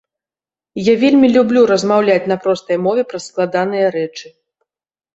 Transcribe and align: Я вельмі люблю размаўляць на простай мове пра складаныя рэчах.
Я 0.91 0.95
вельмі 1.03 1.29
люблю 1.35 1.61
размаўляць 1.73 2.25
на 2.33 2.39
простай 2.49 2.83
мове 2.89 3.07
пра 3.15 3.23
складаныя 3.29 3.97
рэчах. 4.01 4.37